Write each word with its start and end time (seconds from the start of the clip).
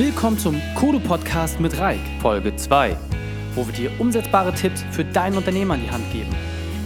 Willkommen 0.00 0.38
zum 0.38 0.58
Kodo 0.76 0.98
Podcast 0.98 1.60
mit 1.60 1.78
Reik, 1.78 2.00
Folge 2.22 2.56
2, 2.56 2.96
wo 3.54 3.66
wir 3.66 3.74
dir 3.74 4.00
umsetzbare 4.00 4.54
Tipps 4.54 4.82
für 4.92 5.04
dein 5.04 5.36
Unternehmen 5.36 5.72
an 5.72 5.82
die 5.82 5.90
Hand 5.90 6.10
geben. 6.10 6.34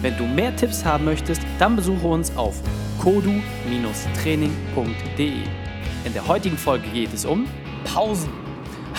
Wenn 0.03 0.17
du 0.17 0.25
mehr 0.25 0.57
Tipps 0.57 0.85
haben 0.85 1.05
möchtest, 1.05 1.41
dann 1.61 1.77
besuche 1.77 2.09
uns 2.09 2.37
auf 2.37 2.61
kodu-training.de. 3.01 5.33
In 6.05 6.13
der 6.13 6.27
heutigen 6.27 6.59
Folge 6.59 6.89
geht 6.89 7.15
es 7.15 7.25
um 7.25 7.47
Pausen. 7.85 8.31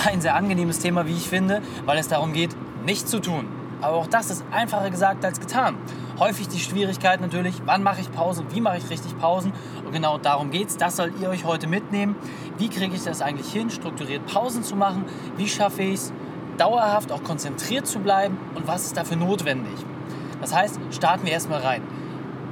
Ein 0.05 0.21
sehr 0.21 0.35
angenehmes 0.35 0.79
Thema, 0.79 1.05
wie 1.05 1.11
ich 1.11 1.27
finde, 1.27 1.61
weil 1.83 1.97
es 1.97 2.07
darum 2.07 2.31
geht, 2.31 2.55
nichts 2.85 3.11
zu 3.11 3.19
tun. 3.19 3.47
Aber 3.81 3.97
auch 3.97 4.07
das 4.07 4.29
ist 4.29 4.45
einfacher 4.49 4.91
gesagt 4.91 5.25
als 5.25 5.41
getan. 5.41 5.75
Häufig 6.17 6.47
die 6.47 6.59
Schwierigkeit 6.59 7.19
natürlich, 7.19 7.55
wann 7.65 7.83
mache 7.83 7.99
ich 7.99 8.09
Pause, 8.11 8.45
wie 8.51 8.61
mache 8.61 8.77
ich 8.77 8.89
richtig 8.89 9.17
Pausen. 9.17 9.51
Und 9.85 9.91
genau 9.91 10.17
darum 10.17 10.49
geht 10.49 10.69
es. 10.69 10.77
Das 10.77 10.95
sollt 10.95 11.19
ihr 11.19 11.29
euch 11.29 11.43
heute 11.43 11.67
mitnehmen. 11.67 12.15
Wie 12.57 12.69
kriege 12.69 12.95
ich 12.95 13.03
das 13.03 13.21
eigentlich 13.21 13.51
hin, 13.51 13.69
strukturiert 13.69 14.25
Pausen 14.25 14.63
zu 14.63 14.77
machen? 14.77 15.03
Wie 15.35 15.49
schaffe 15.49 15.81
ich 15.81 15.95
es, 15.95 16.13
dauerhaft 16.57 17.11
auch 17.11 17.23
konzentriert 17.23 17.85
zu 17.85 17.99
bleiben? 17.99 18.37
Und 18.55 18.65
was 18.65 18.85
ist 18.85 18.95
dafür 18.95 19.17
notwendig? 19.17 19.73
Das 20.39 20.55
heißt, 20.55 20.79
starten 20.91 21.25
wir 21.25 21.33
erstmal 21.33 21.59
rein. 21.59 21.81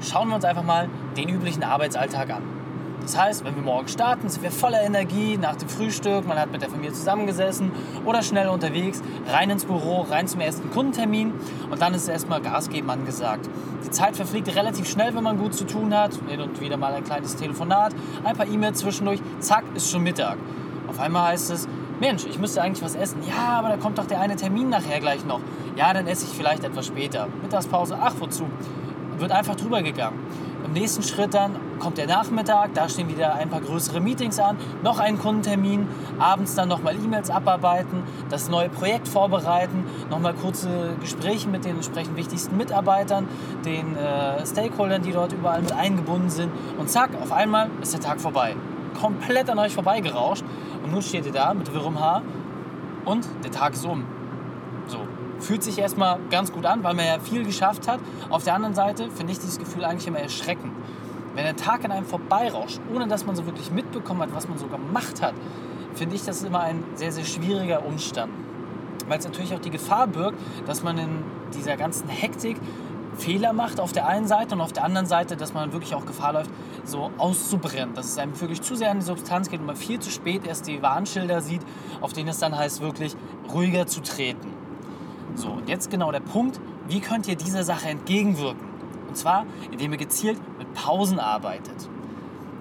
Schauen 0.02 0.28
wir 0.28 0.36
uns 0.36 0.44
einfach 0.44 0.64
mal 0.64 0.90
den 1.16 1.30
üblichen 1.30 1.64
Arbeitsalltag 1.64 2.32
an. 2.32 2.63
Das 3.04 3.18
heißt, 3.18 3.44
wenn 3.44 3.56
wir 3.56 3.62
morgen 3.62 3.90
starten, 3.90 4.30
sind 4.30 4.44
wir 4.44 4.52
voller 4.52 4.82
Energie 4.82 5.38
nach 5.38 5.58
dem 5.58 5.68
Frühstück, 5.68 6.26
man 6.26 6.40
hat 6.40 6.52
mit 6.52 6.62
der 6.62 6.70
Familie 6.70 6.94
zusammengesessen 6.94 7.72
oder 8.06 8.22
schnell 8.22 8.48
unterwegs, 8.48 9.02
rein 9.28 9.50
ins 9.50 9.66
Büro, 9.66 10.02
rein 10.02 10.28
zum 10.28 10.40
ersten 10.40 10.72
Kundentermin 10.72 11.34
und 11.70 11.82
dann 11.82 11.94
ist 11.94 12.08
erstmal 12.08 12.42
Gas 12.42 12.70
geben 12.70 12.90
angesagt. 12.90 13.50
Die 13.86 13.92
Zeit 13.92 14.16
verfliegt 14.16 14.56
relativ 14.56 14.90
schnell, 14.90 15.14
wenn 15.16 15.24
man 15.24 15.38
gut 15.38 15.54
zu 15.54 15.66
tun 15.66 15.94
hat, 15.94 16.18
hin 16.30 16.40
und 16.40 16.62
wieder 16.62 16.78
mal 16.78 16.94
ein 16.94 17.04
kleines 17.04 17.36
Telefonat, 17.36 17.94
ein 18.24 18.38
paar 18.38 18.48
E-Mails 18.48 18.80
zwischendurch, 18.80 19.20
zack, 19.40 19.66
ist 19.76 19.92
schon 19.92 20.04
Mittag. 20.04 20.38
Auf 20.88 21.00
einmal 21.00 21.32
heißt 21.34 21.52
es, 21.52 21.68
Mensch, 22.00 22.26
ich 22.26 22.40
müsste 22.40 22.62
eigentlich 22.62 22.84
was 22.84 22.96
essen. 22.96 23.20
Ja, 23.28 23.60
aber 23.60 23.70
da 23.70 23.78
kommt 23.78 23.98
doch 23.98 24.08
der 24.08 24.22
eine 24.22 24.36
Termin 24.36 24.70
nachher 24.70 25.00
gleich 25.00 25.26
noch. 25.26 25.42
Ja, 25.76 25.94
dann 25.94 26.08
esse 26.08 26.26
ich 26.26 26.32
vielleicht 26.32 26.64
etwas 26.64 26.88
später. 26.88 27.28
Mittagspause, 27.42 27.98
ach 28.00 28.14
wozu? 28.20 28.48
Wird 29.18 29.32
einfach 29.32 29.56
drüber 29.56 29.82
gegangen. 29.82 30.20
Im 30.74 30.80
nächsten 30.80 31.04
Schritt 31.04 31.36
dann 31.36 31.56
kommt 31.78 32.00
der 32.00 32.08
Nachmittag, 32.08 32.74
da 32.74 32.90
stehen 32.90 33.08
wieder 33.08 33.36
ein 33.36 33.48
paar 33.48 33.62
größere 33.62 34.02
Meetings 34.02 34.40
an, 34.40 34.58
noch 34.82 34.98
einen 34.98 35.20
Kundentermin, 35.20 35.88
abends 36.18 36.56
dann 36.56 36.68
nochmal 36.68 36.96
E-Mails 36.96 37.30
abarbeiten, 37.30 38.02
das 38.32 38.50
neue 38.50 38.70
Projekt 38.70 39.08
vorbereiten, 39.08 39.86
nochmal 40.10 40.34
kurze 40.34 40.96
Gespräche 41.00 41.48
mit 41.48 41.64
den 41.64 41.76
entsprechend 41.76 42.18
wichtigsten 42.18 42.58
Mitarbeitern, 42.58 43.28
den 43.64 43.96
äh, 43.96 44.44
Stakeholdern, 44.48 45.04
die 45.04 45.12
dort 45.12 45.32
überall 45.34 45.62
mit 45.62 45.74
eingebunden 45.74 46.32
sind 46.32 46.52
und 46.80 46.90
zack, 46.90 47.12
auf 47.22 47.32
einmal 47.32 47.70
ist 47.84 47.94
der 47.94 48.02
Tag 48.02 48.20
vorbei. 48.20 48.56
Komplett 49.00 49.52
an 49.52 49.60
euch 49.60 49.76
vorbeigerauscht 49.76 50.44
und 50.84 50.92
nun 50.92 51.04
steht 51.04 51.28
ihr 51.28 51.34
da 51.34 51.54
mit 51.54 51.72
wirrem 51.72 52.00
Haar 52.00 52.24
und 53.06 53.28
der 53.44 53.52
Tag 53.52 53.74
ist 53.74 53.86
um. 53.86 54.06
Fühlt 55.44 55.62
sich 55.62 55.78
erstmal 55.78 56.20
ganz 56.30 56.54
gut 56.54 56.66
an, 56.66 56.86
weil 56.86 56.94
man 56.94 57.06
ja 57.06 57.20
viel 57.20 57.44
geschafft 57.44 57.90
hat. 57.90 58.00
Auf 58.30 58.46
der 58.46 58.56
anderen 58.56 58.76
Seite 58.76 59.12
finde 59.12 59.34
ich 59.34 59.40
dieses 59.40 59.60
Gefühl 59.60 59.84
eigentlich 59.84 60.08
immer 60.08 60.20
erschreckend. 60.20 60.72
Wenn 61.36 61.44
der 61.44 61.58
Tag 61.58 61.84
an 61.84 61.92
einem 61.92 62.06
vorbeirauscht, 62.06 62.80
ohne 62.94 63.08
dass 63.08 63.26
man 63.26 63.36
so 63.36 63.46
wirklich 63.46 63.70
mitbekommen 63.70 64.22
hat, 64.22 64.34
was 64.34 64.48
man 64.48 64.58
so 64.58 64.68
gemacht 64.68 65.22
hat, 65.22 65.34
finde 65.96 66.16
ich 66.16 66.24
das 66.24 66.44
immer 66.44 66.62
ein 66.62 66.86
sehr, 66.96 67.12
sehr 67.12 67.26
schwieriger 67.26 67.86
Umstand. 67.86 68.32
Weil 69.10 69.20
es 69.20 69.26
natürlich 69.26 69.54
auch 69.54 69.60
die 69.60 69.70
Gefahr 69.70 70.08
birgt, 70.08 70.40
dass 70.66 70.82
man 70.82 70.98
in 70.98 71.24
dieser 71.54 71.76
ganzen 71.76 72.08
Hektik 72.08 72.56
Fehler 73.18 73.52
macht 73.52 73.82
auf 73.82 73.92
der 73.92 74.08
einen 74.08 74.28
Seite 74.28 74.56
und 74.56 74.62
auf 74.62 74.72
der 74.72 74.86
anderen 74.86 75.08
Seite, 75.08 75.36
dass 75.36 75.54
man 75.54 75.74
wirklich 75.74 75.94
auch 75.94 76.06
Gefahr 76.06 76.34
läuft, 76.34 76.52
so 76.86 77.12
auszubrennen. 77.18 77.94
Dass 77.96 78.06
es 78.06 78.18
einem 78.18 78.40
wirklich 78.40 78.62
zu 78.62 78.76
sehr 78.76 78.92
an 78.92 79.00
die 79.00 79.06
Substanz 79.06 79.50
geht 79.50 79.60
und 79.60 79.66
man 79.66 79.76
viel 79.76 80.00
zu 80.00 80.10
spät 80.10 80.48
erst 80.48 80.68
die 80.68 80.82
Warnschilder 80.82 81.42
sieht, 81.42 81.62
auf 82.00 82.14
denen 82.14 82.30
es 82.30 82.40
dann 82.40 82.58
heißt, 82.58 82.80
wirklich 82.80 83.16
ruhiger 83.54 83.88
zu 83.88 84.02
treten. 84.02 84.53
So, 85.36 85.50
und 85.50 85.68
jetzt 85.68 85.90
genau 85.90 86.12
der 86.12 86.20
Punkt, 86.20 86.60
wie 86.88 87.00
könnt 87.00 87.28
ihr 87.28 87.36
dieser 87.36 87.64
Sache 87.64 87.90
entgegenwirken? 87.90 88.68
Und 89.08 89.18
zwar, 89.18 89.46
indem 89.72 89.92
ihr 89.92 89.98
gezielt 89.98 90.40
mit 90.58 90.74
Pausen 90.74 91.20
arbeitet. 91.20 91.90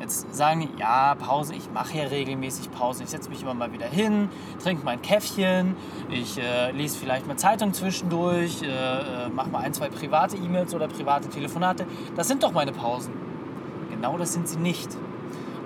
Jetzt 0.01 0.35
sagen 0.35 0.61
die, 0.61 0.81
ja, 0.81 1.15
Pause, 1.15 1.55
ich 1.55 1.71
mache 1.73 1.97
ja 1.97 2.05
regelmäßig 2.05 2.73
Pause. 2.73 3.05
Ich 3.05 3.11
setze 3.11 3.31
mich 3.31 3.43
immer 3.43 3.55
mal 3.55 3.73
wieder 3.73 3.87
hin, 3.87 4.29
trinke 4.61 4.85
mein 4.85 5.01
Käffchen, 5.01 5.77
ich 6.11 6.39
äh, 6.39 6.73
lese 6.73 6.99
vielleicht 6.99 7.29
mal 7.29 7.37
Zeitung 7.37 7.73
zwischendurch, 7.73 8.63
äh, 8.63 8.67
äh, 8.67 9.29
mache 9.29 9.51
mal 9.51 9.61
ein, 9.61 9.73
zwei 9.73 9.89
private 9.89 10.37
E-Mails 10.37 10.75
oder 10.75 10.89
private 10.89 11.29
Telefonate. 11.29 11.87
Das 12.17 12.27
sind 12.27 12.43
doch 12.43 12.51
meine 12.51 12.73
Pausen. 12.73 13.13
Genau 13.91 14.19
das 14.19 14.33
sind 14.33 14.49
sie 14.49 14.59
nicht. 14.59 14.89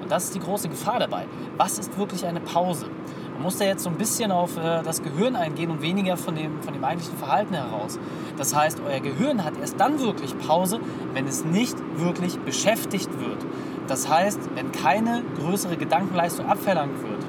Und 0.02 0.12
das 0.12 0.24
ist 0.24 0.34
die 0.34 0.40
große 0.40 0.68
Gefahr 0.68 0.98
dabei. 0.98 1.26
Was 1.56 1.78
ist 1.78 1.96
wirklich 1.96 2.26
eine 2.26 2.40
Pause? 2.40 2.90
Man 3.36 3.42
muss 3.42 3.58
da 3.58 3.66
jetzt 3.66 3.82
so 3.82 3.90
ein 3.90 3.98
bisschen 3.98 4.32
auf 4.32 4.56
äh, 4.56 4.82
das 4.82 5.02
Gehirn 5.02 5.36
eingehen 5.36 5.70
und 5.70 5.82
weniger 5.82 6.16
von 6.16 6.34
dem, 6.34 6.62
von 6.62 6.72
dem 6.72 6.82
eigentlichen 6.82 7.18
Verhalten 7.18 7.52
heraus. 7.52 7.98
Das 8.38 8.56
heißt, 8.56 8.80
euer 8.88 9.00
Gehirn 9.00 9.44
hat 9.44 9.58
erst 9.60 9.78
dann 9.78 10.00
wirklich 10.00 10.36
Pause, 10.38 10.80
wenn 11.12 11.26
es 11.26 11.44
nicht 11.44 11.76
wirklich 11.96 12.38
beschäftigt 12.38 13.10
wird. 13.20 13.44
Das 13.88 14.08
heißt, 14.08 14.40
wenn 14.54 14.72
keine 14.72 15.22
größere 15.38 15.76
Gedankenleistung 15.76 16.46
abverlangt 16.46 17.02
wird. 17.02 17.22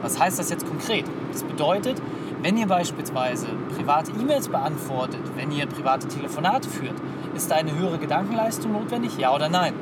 Was 0.00 0.20
heißt 0.20 0.38
das 0.38 0.48
jetzt 0.48 0.64
konkret? 0.64 1.06
Das 1.32 1.42
bedeutet, 1.42 2.00
wenn 2.40 2.56
ihr 2.56 2.68
beispielsweise 2.68 3.48
private 3.76 4.12
E-Mails 4.12 4.48
beantwortet, 4.48 5.22
wenn 5.34 5.50
ihr 5.50 5.66
private 5.66 6.06
Telefonate 6.06 6.68
führt, 6.68 6.94
ist 7.34 7.50
da 7.50 7.56
eine 7.56 7.76
höhere 7.76 7.98
Gedankenleistung 7.98 8.70
notwendig? 8.70 9.18
Ja 9.18 9.34
oder 9.34 9.48
nein? 9.48 9.74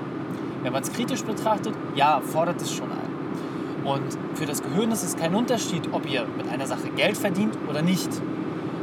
Wenn 0.62 0.72
man 0.72 0.82
es 0.82 0.90
kritisch 0.90 1.22
betrachtet, 1.22 1.74
ja, 1.94 2.22
fordert 2.22 2.62
es 2.62 2.72
schon 2.72 2.90
ein. 2.90 3.13
Und 3.84 4.02
für 4.34 4.46
das 4.46 4.62
Gehirn 4.62 4.90
ist 4.92 5.04
es 5.04 5.16
kein 5.16 5.34
Unterschied, 5.34 5.82
ob 5.92 6.10
ihr 6.10 6.26
mit 6.36 6.48
einer 6.48 6.66
Sache 6.66 6.88
Geld 6.96 7.16
verdient 7.16 7.56
oder 7.68 7.82
nicht. 7.82 8.08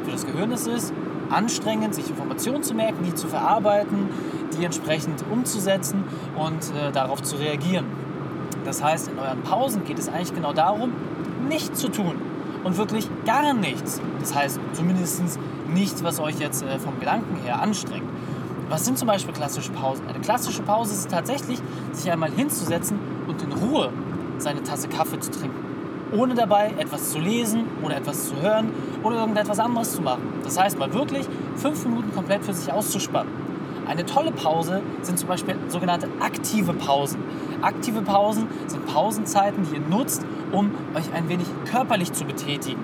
Für 0.04 0.12
das 0.12 0.26
Gehirn 0.26 0.52
ist 0.52 0.68
es 0.68 0.94
anstrengend, 1.30 1.96
sich 1.96 2.10
Informationen 2.10 2.62
zu 2.62 2.74
merken, 2.74 3.04
die 3.04 3.16
zu 3.16 3.28
verarbeiten, 3.28 4.10
die 4.58 4.66
entsprechend 4.66 5.24
umzusetzen 5.32 6.04
und 6.36 6.76
äh, 6.76 6.92
darauf 6.92 7.24
zu 7.24 7.38
reagieren. 7.38 7.86
Das 8.66 8.84
heißt, 8.84 9.08
in 9.08 9.18
euren 9.18 9.42
Pausen 9.42 9.86
geht 9.86 9.98
es 9.98 10.08
eigentlich 10.08 10.36
genau 10.36 10.54
darum, 10.54 10.92
nichts 11.48 11.80
zu 11.80 11.90
tun 11.90 12.16
und 12.64 12.78
wirklich 12.78 13.10
gar 13.26 13.54
nichts. 13.54 14.02
Das 14.20 14.36
heißt, 14.36 14.60
zumindest 14.74 15.24
nichts, 15.74 16.04
was 16.04 16.20
euch 16.20 16.40
jetzt 16.40 16.64
äh, 16.64 16.78
vom 16.78 17.00
Gedanken 17.00 17.38
her 17.44 17.62
anstrengt. 17.62 18.08
Was 18.70 18.86
sind 18.86 18.98
zum 18.98 19.08
Beispiel 19.08 19.34
klassische 19.34 19.72
Pausen? 19.72 20.08
Eine 20.08 20.20
klassische 20.20 20.62
Pause 20.62 20.94
ist 20.94 21.10
tatsächlich, 21.10 21.60
sich 21.92 22.12
einmal 22.12 22.32
hinzusetzen 22.32 23.00
und 23.28 23.42
in 23.42 23.52
Ruhe 23.52 23.92
seine 24.42 24.64
Tasse 24.64 24.88
Kaffee 24.88 25.20
zu 25.20 25.32
trinken. 25.32 25.58
Ohne 26.16 26.34
dabei 26.36 26.74
etwas 26.78 27.12
zu 27.12 27.20
lesen 27.20 27.66
oder 27.82 27.96
etwas 27.96 28.28
zu 28.28 28.36
hören 28.42 28.72
oder 29.04 29.18
irgendetwas 29.22 29.60
anderes 29.60 29.96
zu 29.96 30.02
machen. 30.02 30.24
Das 30.44 30.60
heißt, 30.60 30.78
mal 30.78 30.94
wirklich 30.94 31.26
fünf 31.56 31.86
Minuten 31.86 32.14
komplett 32.14 32.44
für 32.44 32.54
sich 32.54 32.72
auszuspannen. 32.72 33.32
Eine 33.88 34.06
tolle 34.06 34.32
Pause 34.32 34.82
sind 35.02 35.18
zum 35.18 35.28
Beispiel 35.28 35.56
sogenannte 35.68 36.08
aktive 36.20 36.74
Pausen. 36.74 37.20
Aktive 37.62 38.02
Pausen 38.02 38.48
sind 38.68 38.86
Pausenzeiten, 38.86 39.64
die 39.64 39.76
ihr 39.76 39.82
nutzt, 39.82 40.26
um 40.52 40.72
euch 40.96 41.12
ein 41.14 41.30
wenig 41.30 41.48
körperlich 41.70 42.14
zu 42.14 42.26
betätigen. 42.26 42.80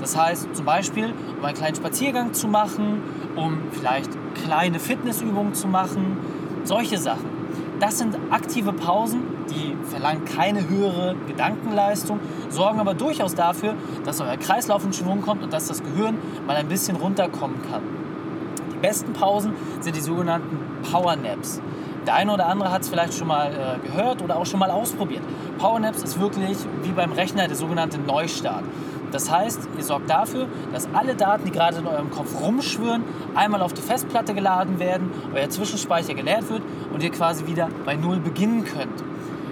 Das 0.00 0.16
heißt 0.16 0.54
zum 0.54 0.64
Beispiel, 0.64 1.12
um 1.38 1.44
einen 1.44 1.56
kleinen 1.56 1.74
Spaziergang 1.74 2.32
zu 2.32 2.48
machen, 2.48 3.02
um 3.34 3.58
vielleicht 3.72 4.10
kleine 4.44 4.78
Fitnessübungen 4.78 5.54
zu 5.54 5.68
machen, 5.68 6.18
solche 6.64 6.98
Sachen. 6.98 7.35
Das 7.78 7.98
sind 7.98 8.16
aktive 8.30 8.72
Pausen, 8.72 9.22
die 9.50 9.76
verlangen 9.90 10.24
keine 10.24 10.66
höhere 10.66 11.14
Gedankenleistung, 11.26 12.20
sorgen 12.48 12.80
aber 12.80 12.94
durchaus 12.94 13.34
dafür, 13.34 13.74
dass 14.04 14.20
euer 14.20 14.38
Kreislauf 14.38 14.84
in 14.84 14.94
Schwung 14.94 15.20
kommt 15.20 15.42
und 15.42 15.52
dass 15.52 15.66
das 15.66 15.82
Gehirn 15.82 16.16
mal 16.46 16.56
ein 16.56 16.68
bisschen 16.68 16.96
runterkommen 16.96 17.60
kann. 17.70 17.82
Die 18.72 18.78
besten 18.78 19.12
Pausen 19.12 19.52
sind 19.80 19.94
die 19.94 20.00
sogenannten 20.00 20.58
Power 20.90 21.16
Naps. 21.16 21.60
Der 22.06 22.14
eine 22.14 22.32
oder 22.32 22.46
andere 22.46 22.72
hat 22.72 22.82
es 22.82 22.88
vielleicht 22.88 23.14
schon 23.14 23.28
mal 23.28 23.50
äh, 23.52 23.86
gehört 23.86 24.22
oder 24.22 24.36
auch 24.36 24.46
schon 24.46 24.60
mal 24.60 24.70
ausprobiert. 24.70 25.22
Power 25.58 25.78
Naps 25.80 26.02
ist 26.02 26.18
wirklich 26.18 26.56
wie 26.82 26.92
beim 26.92 27.12
Rechner 27.12 27.46
der 27.46 27.56
sogenannte 27.56 27.98
Neustart. 27.98 28.62
Das 29.12 29.30
heißt, 29.30 29.68
ihr 29.76 29.84
sorgt 29.84 30.10
dafür, 30.10 30.46
dass 30.72 30.88
alle 30.92 31.14
Daten, 31.14 31.44
die 31.44 31.50
gerade 31.50 31.78
in 31.78 31.86
eurem 31.86 32.10
Kopf 32.10 32.40
rumschwirren, 32.40 33.02
einmal 33.34 33.62
auf 33.62 33.72
die 33.72 33.82
Festplatte 33.82 34.34
geladen 34.34 34.78
werden, 34.78 35.10
euer 35.34 35.48
Zwischenspeicher 35.48 36.14
geleert 36.14 36.48
wird 36.50 36.62
und 36.92 37.02
ihr 37.02 37.10
quasi 37.10 37.46
wieder 37.46 37.68
bei 37.84 37.96
Null 37.96 38.18
beginnen 38.18 38.64
könnt. 38.64 39.04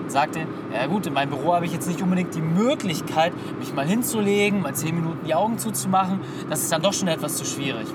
Sagt 0.06 0.36
er, 0.36 0.46
ja 0.72 0.86
gut, 0.86 1.06
in 1.06 1.14
meinem 1.14 1.30
Büro 1.30 1.54
habe 1.54 1.64
ich 1.64 1.72
jetzt 1.72 1.88
nicht 1.88 2.02
unbedingt 2.02 2.34
die 2.34 2.42
Möglichkeit, 2.42 3.32
mich 3.58 3.72
mal 3.72 3.86
hinzulegen, 3.86 4.60
mal 4.60 4.74
10 4.74 4.94
Minuten 4.94 5.26
die 5.26 5.34
Augen 5.34 5.58
zuzumachen. 5.58 6.20
Das 6.50 6.60
ist 6.60 6.70
dann 6.70 6.82
doch 6.82 6.92
schon 6.92 7.08
etwas 7.08 7.36
zu 7.36 7.44
schwierig. 7.44 7.86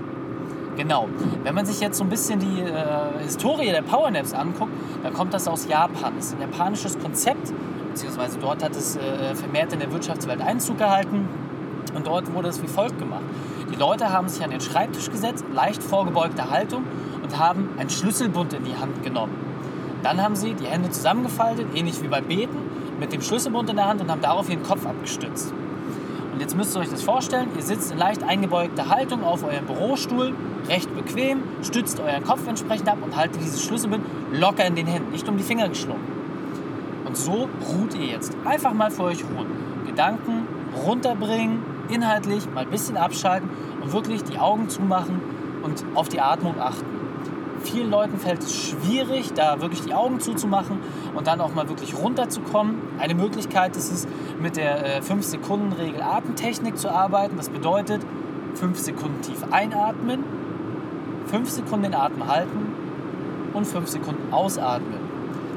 Genau. 0.76 1.10
Wenn 1.44 1.56
man 1.56 1.66
sich 1.66 1.82
jetzt 1.82 1.98
so 1.98 2.06
ein 2.06 2.10
bisschen 2.10 2.40
die 2.40 2.62
äh, 2.62 3.24
Historie 3.24 3.70
der 3.70 3.82
Powernaps 3.82 4.34
anguckt, 4.34 4.72
dann 5.04 5.14
kommt 5.14 5.34
das 5.34 5.48
aus 5.48 5.68
Japan. 5.68 6.14
Das 6.16 6.28
ist 6.28 6.36
ein 6.36 6.42
japanisches 6.42 6.98
Konzept, 6.98 7.54
beziehungsweise 7.90 8.38
dort 8.40 8.64
hat 8.64 8.76
es 8.76 8.96
äh, 8.96 9.36
vermehrt 9.36 9.74
in 9.74 9.80
der 9.80 9.92
Wirtschaftswelt 9.92 10.42
Einzug 10.42 10.78
gehalten. 10.78 11.28
Und 11.94 12.08
dort 12.08 12.34
wurde 12.34 12.50
es 12.50 12.62
wie 12.62 12.68
folgt 12.68 13.00
gemacht. 13.00 13.24
Die 13.72 13.78
Leute 13.78 14.12
haben 14.12 14.30
sich 14.30 14.44
an 14.44 14.52
den 14.52 14.62
Schreibtisch 14.62 15.10
gesetzt, 15.10 15.44
leicht 15.54 15.82
vorgebeugte 15.82 16.50
Haltung 16.50 16.84
und 17.22 17.38
haben 17.38 17.70
einen 17.78 17.90
Schlüsselbund 17.90 18.54
in 18.54 18.64
die 18.64 18.76
Hand 18.76 19.04
genommen. 19.04 19.34
Dann 20.04 20.22
haben 20.22 20.36
sie 20.36 20.54
die 20.54 20.66
Hände 20.66 20.90
zusammengefaltet, 20.90 21.68
ähnlich 21.76 22.02
wie 22.02 22.08
beim 22.08 22.26
Beten, 22.26 22.58
mit 23.00 23.12
dem 23.12 23.22
Schlüsselbund 23.22 23.70
in 23.70 23.76
der 23.76 23.88
Hand 23.88 24.02
und 24.02 24.10
haben 24.10 24.22
darauf 24.22 24.50
ihren 24.50 24.64
Kopf 24.64 24.86
abgestützt. 24.86 25.54
Und 26.32 26.40
jetzt 26.40 26.56
müsst 26.56 26.76
ihr 26.76 26.80
euch 26.80 26.90
das 26.90 27.02
vorstellen, 27.02 27.50
ihr 27.56 27.64
sitzt 27.64 27.92
in 27.92 27.98
leicht 27.98 28.24
eingebeugter 28.24 28.90
Haltung 28.90 29.24
auf 29.24 29.44
eurem 29.44 29.66
Bürostuhl, 29.66 30.34
recht 30.70 30.94
bequem, 30.96 31.44
stützt 31.64 32.00
euren 32.00 32.24
Kopf 32.24 32.48
entsprechend 32.48 32.88
ab 32.88 33.00
und 33.02 33.16
haltet 33.16 33.42
dieses 33.42 33.64
Schlüsselbund 33.64 34.06
locker 34.32 34.66
in 34.66 34.76
den 34.76 34.88
Händen, 34.88 35.12
nicht 35.12 35.28
um 35.28 35.38
die 35.38 35.44
Finger 35.44 35.68
geschlungen. 35.68 36.19
Und 37.10 37.18
so 37.18 37.50
ruht 37.74 37.96
ihr 37.96 38.06
jetzt. 38.06 38.38
Einfach 38.46 38.72
mal 38.72 38.92
für 38.92 39.04
euch 39.06 39.24
ruhen. 39.24 39.48
Gedanken 39.88 40.48
runterbringen, 40.86 41.64
inhaltlich 41.90 42.46
mal 42.54 42.62
ein 42.62 42.70
bisschen 42.70 42.98
abschalten 42.98 43.50
und 43.82 43.92
wirklich 43.92 44.24
die 44.24 44.38
Augen 44.38 44.70
zumachen 44.70 45.20
und 45.64 45.84
auf 45.96 46.08
die 46.08 46.22
Atmung 46.22 46.60
achten. 46.60 46.86
Vielen 47.62 47.90
Leuten 47.90 48.20
fällt 48.20 48.44
es 48.44 48.56
schwierig, 48.56 49.34
da 49.34 49.60
wirklich 49.60 49.82
die 49.82 49.96
Augen 49.96 50.20
zuzumachen 50.20 50.78
und 51.16 51.26
dann 51.26 51.42
auch 51.42 51.52
mal 51.56 51.68
wirklich 51.68 51.98
runterzukommen. 51.98 52.76
Eine 53.00 53.16
Möglichkeit 53.16 53.76
ist 53.76 53.92
es, 53.92 54.08
mit 54.40 54.56
der 54.56 55.02
5-Sekunden-Regel 55.02 56.04
Atemtechnik 56.04 56.78
zu 56.78 56.90
arbeiten. 56.90 57.38
Das 57.38 57.50
bedeutet, 57.50 58.06
5 58.54 58.78
Sekunden 58.78 59.22
tief 59.24 59.44
einatmen, 59.50 60.24
5 61.26 61.50
Sekunden 61.50 61.86
den 61.86 61.96
Atem 61.96 62.28
halten 62.28 62.68
und 63.54 63.66
5 63.66 63.88
Sekunden 63.90 64.32
ausatmen. 64.32 65.09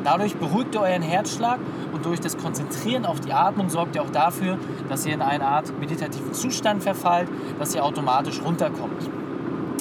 Dadurch 0.04 0.36
beruhigt 0.36 0.74
ihr 0.74 0.80
euren 0.80 1.02
Herzschlag 1.02 1.58
und 1.92 2.04
durch 2.04 2.20
das 2.20 2.36
Konzentrieren 2.36 3.06
auf 3.06 3.20
die 3.20 3.32
Atmung 3.32 3.70
sorgt 3.70 3.94
ihr 3.94 4.02
auch 4.02 4.10
dafür, 4.10 4.58
dass 4.88 5.06
ihr 5.06 5.14
in 5.14 5.22
eine 5.22 5.46
Art 5.46 5.78
meditativen 5.78 6.34
Zustand 6.34 6.82
verfallt, 6.82 7.28
dass 7.58 7.74
ihr 7.74 7.84
automatisch 7.84 8.40
runterkommt. 8.44 9.08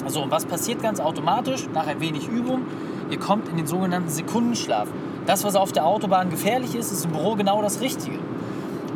Also, 0.04 0.22
und 0.22 0.30
was 0.30 0.46
passiert 0.46 0.82
ganz 0.82 1.00
automatisch 1.00 1.68
nach 1.72 1.86
ein 1.86 2.00
wenig 2.00 2.28
Übung? 2.28 2.62
Ihr 3.10 3.18
kommt 3.18 3.48
in 3.48 3.56
den 3.56 3.66
sogenannten 3.66 4.08
Sekundenschlaf. 4.08 4.88
Das, 5.26 5.44
was 5.44 5.54
auf 5.54 5.72
der 5.72 5.86
Autobahn 5.86 6.30
gefährlich 6.30 6.74
ist, 6.74 6.90
ist 6.92 7.04
im 7.04 7.12
Büro 7.12 7.36
genau 7.36 7.62
das 7.62 7.80
Richtige. 7.80 8.18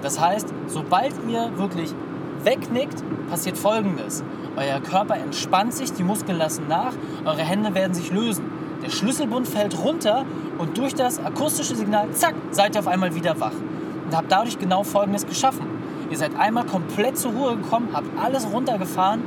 Das 0.02 0.20
heißt, 0.20 0.48
sobald 0.66 1.12
ihr 1.28 1.56
wirklich 1.56 1.92
wegnickt, 2.42 3.02
passiert 3.28 3.58
Folgendes. 3.58 4.24
Euer 4.56 4.80
Körper 4.80 5.16
entspannt 5.16 5.74
sich, 5.74 5.92
die 5.92 6.02
Muskeln 6.02 6.38
lassen 6.38 6.66
nach, 6.68 6.92
eure 7.24 7.42
Hände 7.42 7.74
werden 7.74 7.94
sich 7.94 8.10
lösen. 8.10 8.44
Der 8.86 8.92
Schlüsselbund 8.92 9.48
fällt 9.48 9.76
runter 9.82 10.24
und 10.58 10.78
durch 10.78 10.94
das 10.94 11.18
akustische 11.18 11.74
Signal, 11.74 12.08
zack, 12.12 12.36
seid 12.52 12.76
ihr 12.76 12.78
auf 12.78 12.86
einmal 12.86 13.16
wieder 13.16 13.40
wach. 13.40 13.50
Und 14.04 14.16
habt 14.16 14.30
dadurch 14.30 14.60
genau 14.60 14.84
Folgendes 14.84 15.26
geschaffen. 15.26 15.66
Ihr 16.08 16.16
seid 16.16 16.38
einmal 16.38 16.64
komplett 16.66 17.18
zur 17.18 17.32
Ruhe 17.32 17.56
gekommen, 17.56 17.88
habt 17.92 18.06
alles 18.16 18.46
runtergefahren 18.48 19.24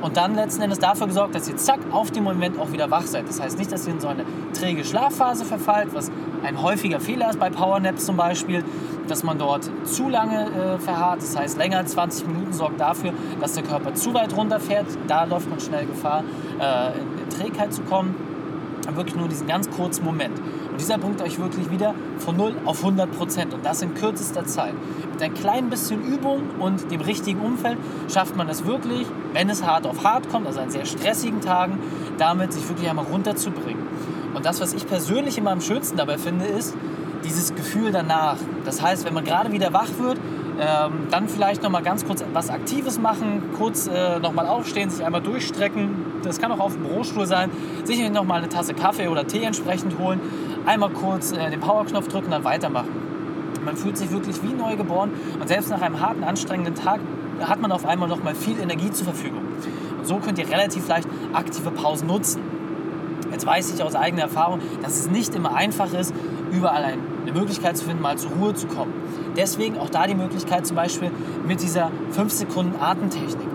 und 0.00 0.16
dann 0.16 0.36
letzten 0.36 0.62
Endes 0.62 0.78
dafür 0.78 1.08
gesorgt, 1.08 1.34
dass 1.34 1.48
ihr 1.48 1.56
zack 1.56 1.80
auf 1.90 2.12
dem 2.12 2.22
Moment 2.22 2.60
auch 2.60 2.70
wieder 2.70 2.88
wach 2.92 3.02
seid. 3.02 3.28
Das 3.28 3.40
heißt 3.40 3.58
nicht, 3.58 3.72
dass 3.72 3.84
ihr 3.88 3.94
in 3.94 4.00
so 4.00 4.06
eine 4.06 4.24
träge 4.56 4.84
Schlafphase 4.84 5.44
verfallt, 5.44 5.88
was 5.92 6.12
ein 6.44 6.62
häufiger 6.62 7.00
Fehler 7.00 7.30
ist 7.30 7.40
bei 7.40 7.50
Powernaps 7.50 8.06
zum 8.06 8.16
Beispiel, 8.16 8.62
dass 9.08 9.24
man 9.24 9.38
dort 9.38 9.68
zu 9.82 10.08
lange 10.08 10.46
äh, 10.46 10.78
verharrt. 10.78 11.20
Das 11.20 11.36
heißt, 11.36 11.58
länger 11.58 11.78
als 11.78 11.90
20 11.92 12.28
Minuten 12.28 12.52
sorgt 12.52 12.80
dafür, 12.80 13.12
dass 13.40 13.54
der 13.54 13.64
Körper 13.64 13.92
zu 13.92 14.14
weit 14.14 14.36
runterfährt. 14.36 14.86
Da 15.08 15.24
läuft 15.24 15.50
man 15.50 15.58
schnell 15.58 15.86
Gefahr, 15.86 16.22
äh, 16.60 16.92
in, 16.92 17.24
in 17.24 17.28
Trägheit 17.28 17.74
zu 17.74 17.82
kommen. 17.82 18.29
Wirklich 18.94 19.16
nur 19.16 19.28
diesen 19.28 19.46
ganz 19.46 19.70
kurzen 19.70 20.04
Moment. 20.04 20.38
Und 20.70 20.80
dieser 20.80 20.98
bringt 20.98 21.22
euch 21.22 21.38
wirklich 21.38 21.70
wieder 21.70 21.94
von 22.18 22.36
0 22.36 22.54
auf 22.64 22.78
100 22.78 23.10
Prozent. 23.16 23.54
Und 23.54 23.64
das 23.64 23.82
in 23.82 23.94
kürzester 23.94 24.44
Zeit. 24.46 24.74
Mit 25.12 25.22
ein 25.22 25.34
klein 25.34 25.70
bisschen 25.70 26.02
Übung 26.02 26.42
und 26.58 26.90
dem 26.90 27.00
richtigen 27.00 27.40
Umfeld 27.40 27.78
schafft 28.12 28.36
man 28.36 28.48
es 28.48 28.64
wirklich, 28.64 29.06
wenn 29.32 29.48
es 29.50 29.64
hart 29.64 29.86
auf 29.86 30.04
hart 30.04 30.28
kommt, 30.30 30.46
also 30.46 30.60
an 30.60 30.70
sehr 30.70 30.86
stressigen 30.86 31.40
Tagen, 31.40 31.78
damit 32.18 32.52
sich 32.52 32.68
wirklich 32.68 32.88
einmal 32.88 33.04
runterzubringen. 33.04 33.82
Und 34.34 34.46
das, 34.46 34.60
was 34.60 34.72
ich 34.72 34.86
persönlich 34.86 35.38
immer 35.38 35.50
am 35.50 35.60
schönsten 35.60 35.96
dabei 35.96 36.18
finde, 36.18 36.46
ist 36.46 36.74
dieses 37.24 37.54
Gefühl 37.54 37.92
danach. 37.92 38.36
Das 38.64 38.80
heißt, 38.80 39.04
wenn 39.04 39.14
man 39.14 39.24
gerade 39.24 39.52
wieder 39.52 39.72
wach 39.72 39.90
wird, 39.98 40.18
ähm, 40.60 41.06
dann 41.10 41.28
vielleicht 41.28 41.62
noch 41.62 41.70
mal 41.70 41.82
ganz 41.82 42.04
kurz 42.04 42.22
was 42.32 42.50
Aktives 42.50 43.00
machen, 43.00 43.42
kurz 43.56 43.86
äh, 43.86 44.18
noch 44.18 44.32
mal 44.32 44.46
aufstehen, 44.46 44.90
sich 44.90 45.04
einmal 45.04 45.22
durchstrecken. 45.22 46.20
Das 46.22 46.38
kann 46.38 46.52
auch 46.52 46.60
auf 46.60 46.74
dem 46.74 46.82
Bürostuhl 46.82 47.26
sein. 47.26 47.50
Sicherlich 47.84 48.12
noch 48.12 48.24
mal 48.24 48.36
eine 48.36 48.48
Tasse 48.48 48.74
Kaffee 48.74 49.08
oder 49.08 49.26
Tee 49.26 49.42
entsprechend 49.42 49.98
holen. 49.98 50.20
Einmal 50.66 50.90
kurz 50.90 51.32
äh, 51.32 51.50
den 51.50 51.60
Powerknopf 51.60 52.08
drücken, 52.08 52.30
dann 52.30 52.44
weitermachen. 52.44 52.90
Man 53.64 53.76
fühlt 53.76 53.96
sich 53.96 54.10
wirklich 54.10 54.42
wie 54.42 54.52
neu 54.52 54.76
geboren 54.76 55.10
und 55.40 55.48
selbst 55.48 55.70
nach 55.70 55.80
einem 55.80 56.00
harten, 56.00 56.24
anstrengenden 56.24 56.74
Tag 56.74 57.00
hat 57.40 57.60
man 57.60 57.72
auf 57.72 57.86
einmal 57.86 58.08
noch 58.08 58.22
mal 58.22 58.34
viel 58.34 58.58
Energie 58.60 58.90
zur 58.90 59.06
Verfügung. 59.06 59.42
Und 59.98 60.06
so 60.06 60.16
könnt 60.16 60.38
ihr 60.38 60.48
relativ 60.48 60.86
leicht 60.88 61.08
aktive 61.32 61.70
Pausen 61.70 62.06
nutzen. 62.06 62.42
Jetzt 63.30 63.46
weiß 63.46 63.72
ich 63.74 63.82
aus 63.82 63.94
eigener 63.94 64.22
Erfahrung, 64.22 64.60
dass 64.82 64.98
es 64.98 65.10
nicht 65.10 65.34
immer 65.34 65.54
einfach 65.54 65.92
ist, 65.92 66.12
überall 66.50 66.84
eine 66.84 67.32
Möglichkeit 67.32 67.76
zu 67.76 67.84
finden, 67.84 68.02
mal 68.02 68.18
zur 68.18 68.32
Ruhe 68.32 68.54
zu 68.54 68.66
kommen. 68.66 68.92
Deswegen 69.36 69.78
auch 69.78 69.90
da 69.90 70.06
die 70.06 70.14
Möglichkeit 70.14 70.66
zum 70.66 70.76
Beispiel 70.76 71.10
mit 71.46 71.62
dieser 71.62 71.90
5 72.10 72.32
Sekunden 72.32 72.80
Atemtechnik. 72.80 73.48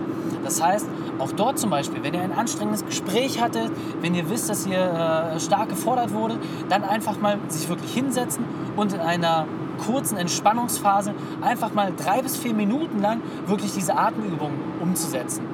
Das 0.44 0.62
heißt, 0.62 0.86
auch 1.18 1.32
dort 1.32 1.58
zum 1.58 1.70
Beispiel, 1.70 2.02
wenn 2.02 2.14
ihr 2.14 2.20
ein 2.20 2.32
anstrengendes 2.32 2.84
Gespräch 2.84 3.40
hattet, 3.40 3.70
wenn 4.00 4.14
ihr 4.14 4.28
wisst, 4.30 4.48
dass 4.48 4.66
ihr 4.66 4.78
äh, 4.78 5.40
stark 5.40 5.68
gefordert 5.68 6.12
wurde, 6.12 6.38
dann 6.68 6.84
einfach 6.84 7.18
mal 7.18 7.38
sich 7.48 7.68
wirklich 7.68 7.92
hinsetzen 7.92 8.44
und 8.76 8.92
in 8.92 9.00
einer 9.00 9.46
kurzen 9.84 10.16
Entspannungsphase 10.16 11.14
einfach 11.40 11.74
mal 11.74 11.92
drei 11.96 12.22
bis 12.22 12.36
vier 12.36 12.54
Minuten 12.54 13.00
lang 13.00 13.20
wirklich 13.46 13.72
diese 13.72 13.96
Atemübungen 13.96 14.58
umzusetzen. 14.80 15.44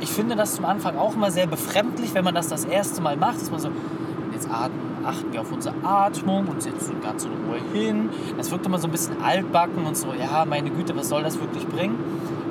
Ich 0.00 0.10
finde 0.10 0.36
das 0.36 0.54
zum 0.54 0.64
Anfang 0.64 0.96
auch 0.96 1.14
immer 1.14 1.30
sehr 1.30 1.46
befremdlich, 1.46 2.14
wenn 2.14 2.24
man 2.24 2.34
das 2.34 2.48
das 2.48 2.64
erste 2.64 3.00
Mal 3.02 3.16
macht, 3.16 3.40
dass 3.40 3.50
man 3.50 3.60
so, 3.60 3.70
jetzt 4.32 4.48
atmen, 4.48 4.87
achten 5.08 5.32
wir 5.32 5.40
auf 5.40 5.50
unsere 5.50 5.74
Atmung 5.82 6.46
und 6.48 6.62
setzen 6.62 7.00
ganz 7.02 7.24
in 7.24 7.30
Ruhe 7.30 7.58
hin. 7.72 8.10
Das 8.36 8.50
wirkt 8.50 8.66
immer 8.66 8.78
so 8.78 8.88
ein 8.88 8.90
bisschen 8.90 9.22
altbacken 9.22 9.84
und 9.86 9.96
so, 9.96 10.08
ja, 10.12 10.44
meine 10.44 10.70
Güte, 10.70 10.94
was 10.96 11.08
soll 11.08 11.22
das 11.22 11.40
wirklich 11.40 11.66
bringen? 11.66 11.98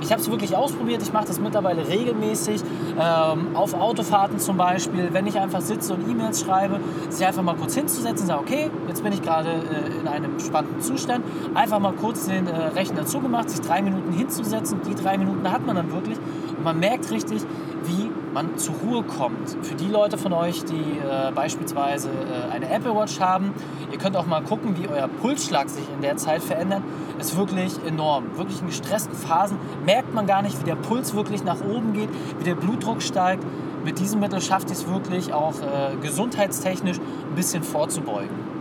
Ich 0.02 0.12
habe 0.12 0.22
es 0.22 0.30
wirklich 0.30 0.56
ausprobiert. 0.56 1.02
Ich 1.02 1.12
mache 1.12 1.26
das 1.26 1.40
mittlerweile 1.40 1.88
regelmäßig. 1.88 2.62
Ähm, 3.00 3.56
auf 3.56 3.74
Autofahrten 3.74 4.40
zum 4.40 4.58
Beispiel, 4.58 5.10
wenn 5.12 5.28
ich 5.28 5.40
einfach 5.40 5.62
sitze 5.62 5.94
und 5.94 6.08
E-Mails 6.10 6.42
schreibe, 6.42 6.80
sich 7.10 7.26
einfach 7.26 7.42
mal 7.42 7.56
kurz 7.56 7.76
hinzusetzen 7.76 8.22
und 8.22 8.28
sagen, 8.28 8.42
okay, 8.42 8.70
jetzt 8.88 9.04
bin 9.04 9.12
ich 9.12 9.22
gerade 9.22 9.50
äh, 9.50 10.00
in 10.00 10.08
einem 10.08 10.40
spannenden 10.40 10.82
Zustand. 10.82 11.26
Einfach 11.56 11.80
mal 11.80 11.94
kurz 11.94 12.28
den 12.28 12.48
äh, 12.48 12.56
Rechner 12.56 13.06
zugemacht, 13.06 13.50
sich 13.50 13.62
drei 13.62 13.82
Minuten 13.82 14.12
hinzusetzen. 14.12 14.82
Die 14.88 14.96
drei 14.96 15.18
Minuten 15.18 15.52
hat 15.52 15.66
man 15.66 15.76
dann 15.76 15.92
wirklich. 15.92 16.18
Und 16.56 16.64
man 16.64 16.80
merkt 16.80 17.10
richtig, 17.12 17.42
wie 17.86 18.07
man 18.38 18.56
zur 18.60 18.76
Ruhe 18.76 19.02
kommt. 19.02 19.58
Für 19.64 19.74
die 19.74 19.88
Leute 19.88 20.20
von 20.20 20.32
euch, 20.32 20.64
die 20.64 20.76
äh, 20.76 21.32
beispielsweise 21.34 22.10
äh, 22.10 22.54
eine 22.54 22.70
Apple 22.70 22.96
Watch 22.96 23.20
haben, 23.20 23.52
ihr 23.92 23.98
könnt 23.98 24.16
auch 24.16 24.28
mal 24.28 24.44
gucken, 24.44 24.78
wie 24.78 24.88
euer 24.88 25.08
Pulsschlag 25.08 25.70
sich 25.70 25.86
in 25.92 26.02
der 26.02 26.18
Zeit 26.18 26.44
verändert. 26.44 26.84
Ist 27.20 27.36
wirklich 27.36 27.74
enorm. 27.88 28.38
Wirklich 28.38 28.62
in 28.62 28.68
gestressten 28.68 29.16
Phasen 29.16 29.58
merkt 29.88 30.14
man 30.14 30.28
gar 30.28 30.44
nicht, 30.44 30.60
wie 30.60 30.66
der 30.66 30.76
Puls 30.76 31.16
wirklich 31.16 31.44
nach 31.44 31.62
oben 31.62 31.94
geht, 31.94 32.10
wie 32.38 32.44
der 32.44 32.54
Blutdruck 32.54 33.02
steigt. 33.02 33.44
Mit 33.84 33.98
diesem 33.98 34.20
Mittel 34.20 34.40
schafft 34.40 34.70
ihr 34.70 34.74
es 34.74 34.88
wirklich 34.88 35.34
auch 35.34 35.56
äh, 35.62 35.96
gesundheitstechnisch 36.00 37.00
ein 37.00 37.36
bisschen 37.36 37.64
vorzubeugen. 37.64 38.58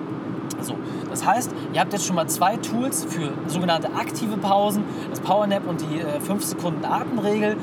So, 0.62 0.76
das 1.10 1.26
heißt, 1.26 1.50
ihr 1.74 1.80
habt 1.80 1.92
jetzt 1.92 2.06
schon 2.06 2.16
mal 2.16 2.28
zwei 2.28 2.56
Tools 2.56 3.04
für 3.04 3.34
sogenannte 3.46 3.92
aktive 3.92 4.38
Pausen, 4.38 4.84
das 5.10 5.20
Powernap 5.20 5.68
und 5.68 5.82
die 5.82 6.00
äh, 6.00 6.18
5 6.20 6.42
Sekunden 6.42 6.84
Atemregel. 6.86 7.56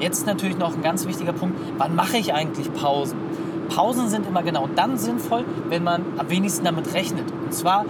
Jetzt 0.00 0.26
natürlich 0.26 0.58
noch 0.58 0.74
ein 0.74 0.82
ganz 0.82 1.06
wichtiger 1.06 1.32
Punkt, 1.32 1.58
wann 1.78 1.94
mache 1.94 2.18
ich 2.18 2.34
eigentlich 2.34 2.72
Pausen? 2.72 3.18
Pausen 3.68 4.08
sind 4.08 4.26
immer 4.26 4.42
genau 4.42 4.68
dann 4.74 4.98
sinnvoll, 4.98 5.44
wenn 5.68 5.82
man 5.82 6.02
am 6.18 6.30
wenigsten 6.30 6.64
damit 6.64 6.92
rechnet. 6.94 7.24
Und 7.44 7.52
zwar 7.52 7.84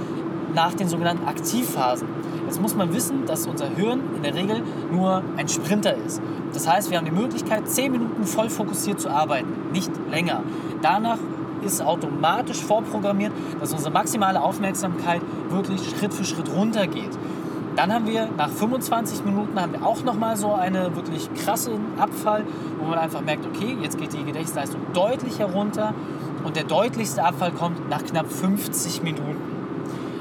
nach 0.55 0.75
den 0.75 0.89
sogenannten 0.89 1.27
Aktivphasen. 1.27 2.09
Jetzt 2.47 2.63
muss 2.63 2.77
man 2.77 2.95
wissen, 2.95 3.27
dass 3.27 3.47
unser 3.47 3.69
Hirn 3.69 4.01
in 4.17 4.23
der 4.23 4.35
Regel 4.35 4.63
nur 4.91 5.23
ein 5.37 5.49
Sprinter 5.49 5.97
ist. 5.97 6.23
Das 6.55 6.69
heißt, 6.69 6.91
wir 6.91 6.99
haben 6.99 7.05
die 7.05 7.11
Möglichkeit, 7.11 7.69
10 7.69 7.93
Minuten 7.93 8.25
voll 8.25 8.49
fokussiert 8.49 9.01
zu 9.01 9.11
arbeiten, 9.11 9.49
nicht 9.73 9.91
länger. 10.11 10.43
Danach 10.81 11.19
ist 11.65 11.83
automatisch 11.83 12.59
vorprogrammiert, 12.59 13.33
dass 13.61 13.73
unsere 13.73 13.91
maximale 13.91 14.41
Aufmerksamkeit 14.41 15.21
wirklich 15.51 15.81
Schritt 15.91 16.15
für 16.15 16.25
Schritt 16.25 16.51
runtergeht. 16.55 17.11
Dann 17.77 17.93
haben 17.93 18.07
wir 18.07 18.27
nach 18.39 18.49
25 18.49 19.27
Minuten 19.27 19.61
haben 19.61 19.73
wir 19.73 19.87
auch 19.87 20.03
nochmal 20.03 20.39
so 20.39 20.55
einen 20.55 20.97
wirklich 20.97 21.29
krassen 21.35 21.99
Abfall, 21.99 22.45
wo 22.79 22.87
man 22.87 22.99
einfach 22.99 23.21
merkt, 23.21 23.45
okay, 23.45 23.77
jetzt 23.83 23.99
geht 23.99 24.15
die 24.15 24.25
Gedächtnisleistung 24.25 24.81
deutlich 24.95 25.39
herunter 25.39 25.93
und 26.43 26.57
der 26.57 26.65
deutlichste 26.65 27.23
Abfall 27.23 27.53
kommt 27.53 27.91
nach 27.91 28.03
knapp 28.03 28.33
50 28.33 29.03
Minuten. 29.03 29.37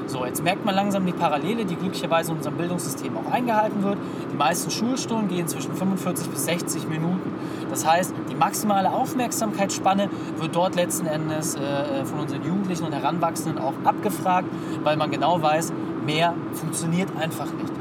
So, 0.06 0.24
jetzt 0.24 0.44
merkt 0.44 0.64
man 0.64 0.74
langsam 0.74 1.04
die 1.04 1.12
Parallele, 1.12 1.64
die 1.64 1.74
glücklicherweise 1.74 2.30
in 2.30 2.36
unserem 2.36 2.56
Bildungssystem 2.58 3.16
auch 3.16 3.32
eingehalten 3.32 3.82
wird. 3.82 3.98
Die 4.32 4.36
meisten 4.36 4.70
Schulstunden 4.70 5.28
gehen 5.28 5.48
zwischen 5.48 5.74
45 5.74 6.28
bis 6.28 6.44
60 6.44 6.88
Minuten. 6.88 7.32
Das 7.70 7.86
heißt, 7.86 8.14
die 8.30 8.36
maximale 8.36 8.92
Aufmerksamkeitsspanne 8.92 10.08
wird 10.38 10.54
dort 10.54 10.76
letzten 10.76 11.06
Endes 11.06 11.56
äh, 11.56 12.04
von 12.04 12.20
unseren 12.20 12.44
Jugendlichen 12.44 12.84
und 12.84 12.92
Heranwachsenden 12.92 13.58
auch 13.58 13.74
abgefragt, 13.84 14.46
weil 14.84 14.96
man 14.96 15.10
genau 15.10 15.42
weiß, 15.42 15.72
mehr 16.06 16.34
funktioniert 16.54 17.10
einfach 17.20 17.52
nicht. 17.52 17.72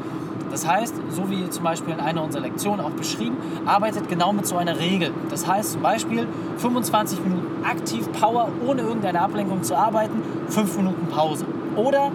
Das 0.52 0.68
heißt, 0.68 0.96
so 1.10 1.30
wie 1.30 1.50
zum 1.50 1.64
Beispiel 1.64 1.94
in 1.94 2.00
einer 2.00 2.24
unserer 2.24 2.44
Lektionen 2.44 2.80
auch 2.80 2.92
beschrieben, 2.92 3.36
arbeitet 3.66 4.08
genau 4.08 4.32
mit 4.32 4.48
so 4.48 4.58
einer 4.58 4.80
Regel. 4.80 5.12
Das 5.30 5.48
heißt 5.48 5.74
zum 5.74 5.82
Beispiel 5.82 6.28
25 6.58 7.20
Minuten 7.24 7.66
aktiv 7.66 8.10
Power, 8.14 8.50
ohne 8.66 8.84
irgendeine 8.84 9.20
Ablenkung 9.20 9.64
zu 9.64 9.76
arbeiten, 9.76 10.22
5 10.50 10.78
Minuten 10.78 11.08
Pause. 11.08 11.46
Oder 11.76 12.12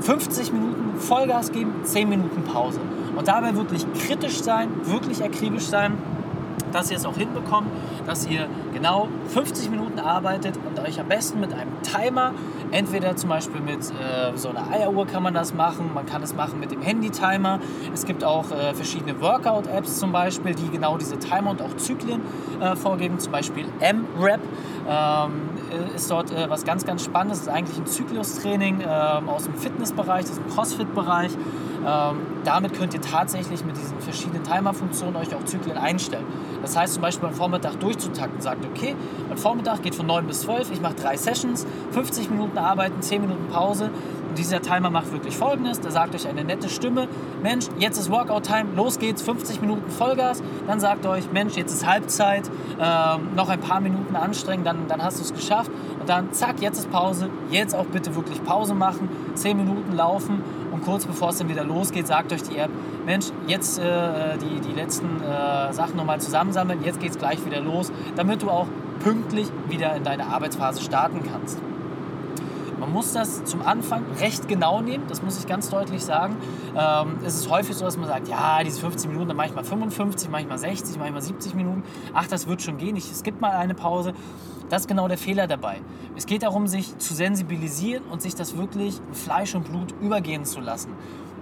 50 0.00 0.52
Minuten 0.52 0.98
Vollgas 0.98 1.50
geben, 1.50 1.72
10 1.82 2.08
Minuten 2.08 2.42
Pause. 2.44 2.78
Und 3.16 3.26
dabei 3.28 3.56
wirklich 3.56 3.84
kritisch 3.94 4.40
sein, 4.40 4.68
wirklich 4.84 5.24
akribisch 5.24 5.66
sein, 5.66 5.98
dass 6.74 6.90
ihr 6.90 6.96
es 6.96 7.06
auch 7.06 7.16
hinbekommt, 7.16 7.68
dass 8.06 8.26
ihr 8.26 8.48
genau 8.74 9.08
50 9.28 9.70
Minuten 9.70 10.00
arbeitet 10.00 10.58
und 10.58 10.78
euch 10.80 11.00
am 11.00 11.08
besten 11.08 11.40
mit 11.40 11.52
einem 11.54 11.80
Timer, 11.82 12.32
entweder 12.72 13.16
zum 13.16 13.30
Beispiel 13.30 13.60
mit 13.60 13.78
äh, 13.78 14.36
so 14.36 14.50
einer 14.50 14.70
Eieruhr 14.70 15.06
kann 15.06 15.22
man 15.22 15.32
das 15.32 15.54
machen, 15.54 15.92
man 15.94 16.04
kann 16.04 16.22
es 16.22 16.34
machen 16.34 16.58
mit 16.58 16.72
dem 16.72 16.82
Handy-Timer. 16.82 17.60
Es 17.92 18.04
gibt 18.04 18.24
auch 18.24 18.50
äh, 18.50 18.74
verschiedene 18.74 19.20
Workout-Apps 19.20 19.98
zum 20.00 20.10
Beispiel, 20.12 20.54
die 20.54 20.68
genau 20.70 20.98
diese 20.98 21.18
Timer 21.18 21.50
und 21.50 21.62
auch 21.62 21.76
Zyklen 21.76 22.20
äh, 22.60 22.74
vorgeben, 22.74 23.18
zum 23.20 23.32
Beispiel 23.32 23.66
M-Rap. 23.78 24.40
Ähm, 24.88 25.43
ist 25.94 26.10
dort 26.10 26.30
äh, 26.30 26.48
was 26.48 26.64
ganz, 26.64 26.84
ganz 26.84 27.04
Spannendes. 27.04 27.40
Das 27.40 27.48
ist 27.48 27.52
eigentlich 27.52 27.78
ein 27.78 27.86
Zyklustraining 27.86 28.80
ähm, 28.80 29.28
aus 29.28 29.44
dem 29.44 29.54
Fitnessbereich, 29.54 30.24
ist 30.24 30.38
ein 30.38 30.48
Crossfit-Bereich. 30.48 31.32
Ähm, 31.86 32.16
damit 32.44 32.74
könnt 32.74 32.94
ihr 32.94 33.00
tatsächlich 33.00 33.64
mit 33.64 33.76
diesen 33.76 34.00
verschiedenen 34.00 34.42
Timer-Funktionen 34.42 35.16
euch 35.16 35.34
auch 35.34 35.44
Zyklen 35.44 35.76
einstellen. 35.76 36.24
Das 36.62 36.76
heißt 36.76 36.94
zum 36.94 37.02
Beispiel 37.02 37.28
am 37.28 37.34
Vormittag 37.34 37.78
durchzutakten, 37.80 38.40
sagt, 38.40 38.64
okay, 38.64 38.96
mein 39.28 39.36
Vormittag 39.36 39.82
geht 39.82 39.94
von 39.94 40.06
9 40.06 40.26
bis 40.26 40.40
12, 40.42 40.72
ich 40.72 40.80
mache 40.80 40.94
drei 40.94 41.16
Sessions, 41.16 41.66
50 41.92 42.30
Minuten 42.30 42.56
arbeiten, 42.56 43.02
10 43.02 43.20
Minuten 43.20 43.48
Pause. 43.48 43.90
Dieser 44.36 44.60
Timer 44.60 44.90
macht 44.90 45.12
wirklich 45.12 45.36
folgendes, 45.36 45.80
da 45.80 45.90
sagt 45.90 46.14
euch 46.14 46.26
eine 46.26 46.44
nette 46.44 46.68
Stimme, 46.68 47.08
Mensch, 47.42 47.66
jetzt 47.78 47.98
ist 47.98 48.10
Workout-Time, 48.10 48.70
los 48.76 48.98
geht's, 48.98 49.22
50 49.22 49.60
Minuten 49.60 49.90
Vollgas. 49.90 50.42
Dann 50.66 50.80
sagt 50.80 51.06
euch, 51.06 51.30
Mensch, 51.32 51.54
jetzt 51.56 51.72
ist 51.72 51.86
Halbzeit, 51.86 52.50
ähm, 52.80 53.34
noch 53.34 53.48
ein 53.48 53.60
paar 53.60 53.80
Minuten 53.80 54.16
anstrengen, 54.16 54.64
dann, 54.64 54.88
dann 54.88 55.02
hast 55.02 55.18
du 55.18 55.22
es 55.22 55.32
geschafft. 55.32 55.70
Und 56.00 56.08
dann 56.08 56.32
zack, 56.32 56.60
jetzt 56.60 56.78
ist 56.78 56.90
Pause, 56.90 57.28
jetzt 57.50 57.74
auch 57.74 57.86
bitte 57.86 58.14
wirklich 58.16 58.42
Pause 58.44 58.74
machen, 58.74 59.08
10 59.34 59.56
Minuten 59.56 59.94
laufen. 59.94 60.42
Und 60.72 60.84
kurz 60.84 61.06
bevor 61.06 61.30
es 61.30 61.38
dann 61.38 61.48
wieder 61.48 61.64
losgeht, 61.64 62.06
sagt 62.06 62.32
euch 62.32 62.42
die 62.42 62.56
App, 62.56 62.70
Mensch, 63.06 63.26
jetzt 63.46 63.78
äh, 63.78 64.36
die, 64.38 64.60
die 64.60 64.72
letzten 64.72 65.22
äh, 65.22 65.72
Sachen 65.72 65.96
nochmal 65.96 66.20
zusammensammeln, 66.20 66.80
jetzt 66.82 67.00
geht 67.00 67.10
es 67.10 67.18
gleich 67.18 67.44
wieder 67.46 67.60
los, 67.60 67.92
damit 68.16 68.42
du 68.42 68.50
auch 68.50 68.66
pünktlich 69.00 69.48
wieder 69.68 69.94
in 69.94 70.02
deine 70.02 70.26
Arbeitsphase 70.26 70.82
starten 70.82 71.20
kannst. 71.30 71.58
Man 72.84 72.92
muss 72.92 73.14
das 73.14 73.42
zum 73.46 73.62
Anfang 73.62 74.04
recht 74.20 74.46
genau 74.46 74.82
nehmen, 74.82 75.04
das 75.08 75.22
muss 75.22 75.38
ich 75.38 75.46
ganz 75.46 75.70
deutlich 75.70 76.04
sagen. 76.04 76.36
Ähm, 76.76 77.16
es 77.24 77.34
ist 77.34 77.48
häufig 77.48 77.74
so, 77.74 77.86
dass 77.86 77.96
man 77.96 78.06
sagt, 78.06 78.28
ja, 78.28 78.62
diese 78.62 78.78
50 78.78 79.08
Minuten, 79.08 79.28
dann 79.28 79.38
mache 79.38 79.46
ich 79.46 79.54
mal 79.54 79.64
55, 79.64 80.28
manchmal 80.28 80.58
60, 80.58 80.98
manchmal 80.98 81.22
70 81.22 81.54
Minuten. 81.54 81.82
Ach, 82.12 82.26
das 82.26 82.46
wird 82.46 82.60
schon 82.60 82.76
gehen, 82.76 82.94
ich, 82.96 83.10
es 83.10 83.22
gibt 83.22 83.40
mal 83.40 83.52
eine 83.52 83.74
Pause. 83.74 84.12
Das 84.68 84.82
ist 84.82 84.88
genau 84.88 85.08
der 85.08 85.16
Fehler 85.16 85.46
dabei. 85.46 85.80
Es 86.14 86.26
geht 86.26 86.42
darum, 86.42 86.66
sich 86.66 86.98
zu 86.98 87.14
sensibilisieren 87.14 88.04
und 88.04 88.20
sich 88.20 88.34
das 88.34 88.54
wirklich 88.54 89.00
Fleisch 89.12 89.54
und 89.54 89.64
Blut 89.64 89.94
übergehen 90.02 90.44
zu 90.44 90.60
lassen. 90.60 90.90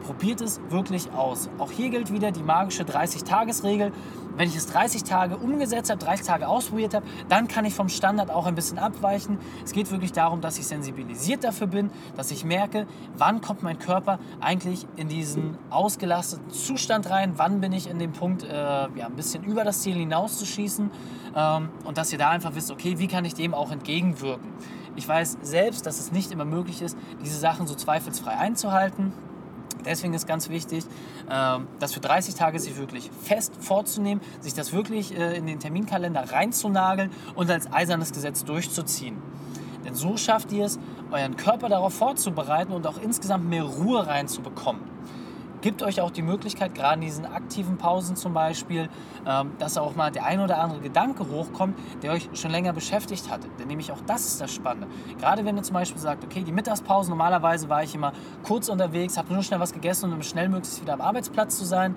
Probiert 0.04 0.40
es 0.40 0.60
wirklich 0.68 1.12
aus. 1.12 1.48
Auch 1.58 1.70
hier 1.70 1.90
gilt 1.90 2.12
wieder 2.12 2.32
die 2.32 2.42
magische 2.42 2.82
30-Tages-Regel. 2.82 3.92
Wenn 4.36 4.48
ich 4.48 4.56
es 4.56 4.66
30 4.66 5.04
Tage 5.04 5.36
umgesetzt 5.36 5.90
habe, 5.90 6.02
30 6.02 6.26
Tage 6.26 6.48
ausprobiert 6.48 6.94
habe, 6.94 7.06
dann 7.28 7.48
kann 7.48 7.64
ich 7.64 7.74
vom 7.74 7.88
Standard 7.88 8.30
auch 8.30 8.46
ein 8.46 8.54
bisschen 8.54 8.78
abweichen. 8.78 9.38
Es 9.64 9.72
geht 9.72 9.90
wirklich 9.90 10.12
darum, 10.12 10.40
dass 10.40 10.58
ich 10.58 10.66
sensibilisiert 10.66 11.44
dafür 11.44 11.66
bin, 11.66 11.90
dass 12.16 12.30
ich 12.30 12.44
merke, 12.44 12.86
wann 13.16 13.42
kommt 13.42 13.62
mein 13.62 13.78
Körper 13.78 14.18
eigentlich 14.40 14.86
in 14.96 15.08
diesen 15.08 15.58
ausgelasteten 15.70 16.50
Zustand 16.50 17.10
rein, 17.10 17.34
wann 17.36 17.60
bin 17.60 17.72
ich 17.72 17.88
in 17.88 17.98
dem 17.98 18.12
Punkt, 18.12 18.42
äh, 18.42 18.48
ja, 18.48 19.06
ein 19.06 19.16
bisschen 19.16 19.44
über 19.44 19.64
das 19.64 19.82
Ziel 19.82 19.94
hinauszuschießen 19.94 20.90
ähm, 21.36 21.68
und 21.84 21.98
dass 21.98 22.12
ihr 22.12 22.18
da 22.18 22.30
einfach 22.30 22.54
wisst, 22.54 22.70
okay, 22.70 22.98
wie 22.98 23.08
kann 23.08 23.24
ich 23.24 23.34
dem 23.34 23.54
auch 23.54 23.70
entgegenwirken. 23.70 24.50
Ich 24.96 25.08
weiß 25.08 25.38
selbst, 25.42 25.86
dass 25.86 25.98
es 25.98 26.12
nicht 26.12 26.32
immer 26.32 26.44
möglich 26.44 26.82
ist, 26.82 26.98
diese 27.22 27.38
Sachen 27.38 27.66
so 27.66 27.74
zweifelsfrei 27.74 28.36
einzuhalten. 28.36 29.12
Deswegen 29.84 30.14
ist 30.14 30.26
ganz 30.26 30.48
wichtig, 30.48 30.84
ähm, 31.30 31.66
das 31.78 31.92
für 31.92 32.00
30 32.00 32.34
Tage 32.34 32.58
sich 32.58 32.76
wirklich 32.76 33.10
fest 33.22 33.52
vorzunehmen, 33.60 34.20
sich 34.40 34.54
das 34.54 34.72
wirklich 34.72 35.16
äh, 35.16 35.36
in 35.36 35.46
den 35.46 35.60
Terminkalender 35.60 36.32
reinzunageln 36.32 37.10
und 37.34 37.50
als 37.50 37.72
eisernes 37.72 38.12
Gesetz 38.12 38.44
durchzuziehen. 38.44 39.16
Denn 39.84 39.94
so 39.94 40.16
schafft 40.16 40.52
ihr 40.52 40.66
es, 40.66 40.78
euren 41.10 41.36
Körper 41.36 41.68
darauf 41.68 41.94
vorzubereiten 41.94 42.72
und 42.72 42.86
auch 42.86 43.00
insgesamt 43.02 43.48
mehr 43.48 43.64
Ruhe 43.64 44.06
reinzubekommen 44.06 44.91
gibt 45.62 45.82
euch 45.82 46.00
auch 46.00 46.10
die 46.10 46.22
Möglichkeit, 46.22 46.74
gerade 46.74 46.96
in 46.96 47.00
diesen 47.02 47.24
aktiven 47.24 47.78
Pausen 47.78 48.16
zum 48.16 48.34
Beispiel, 48.34 48.90
ähm, 49.26 49.52
dass 49.58 49.78
auch 49.78 49.96
mal 49.96 50.10
der 50.10 50.26
ein 50.26 50.40
oder 50.40 50.58
andere 50.58 50.80
Gedanke 50.80 51.28
hochkommt, 51.30 51.78
der 52.02 52.12
euch 52.12 52.28
schon 52.34 52.50
länger 52.50 52.72
beschäftigt 52.72 53.30
hatte. 53.30 53.48
Denn 53.58 53.68
nämlich 53.68 53.90
auch 53.92 54.00
das 54.06 54.26
ist 54.26 54.40
das 54.40 54.52
Spannende. 54.52 54.88
Gerade 55.18 55.44
wenn 55.44 55.56
ihr 55.56 55.62
zum 55.62 55.74
Beispiel 55.74 56.00
sagt, 56.00 56.24
okay, 56.24 56.42
die 56.42 56.52
Mittagspause, 56.52 57.08
normalerweise 57.08 57.68
war 57.68 57.82
ich 57.82 57.94
immer 57.94 58.12
kurz 58.42 58.68
unterwegs, 58.68 59.16
habe 59.16 59.32
nur 59.32 59.42
schnell 59.42 59.60
was 59.60 59.72
gegessen, 59.72 60.12
um 60.12 60.22
schnell 60.22 60.48
möglichst 60.48 60.82
wieder 60.82 60.92
am 60.92 61.00
Arbeitsplatz 61.00 61.58
zu 61.58 61.64
sein. 61.64 61.96